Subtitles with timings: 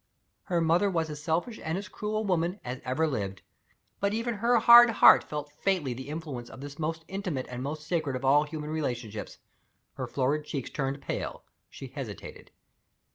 [0.45, 3.43] Her mother was as selfish and as cruel a woman as ever lived.
[3.99, 7.85] But even her hard heart felt faintly the influence of the most intimate and most
[7.85, 9.37] sacred of all human relationships.
[9.93, 11.43] Her florid cheeks turned pale.
[11.69, 12.49] She hesitated.